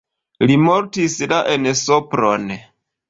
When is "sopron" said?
1.83-2.49